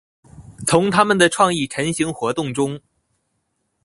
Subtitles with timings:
[0.65, 2.79] 從他們的創意晨型活動中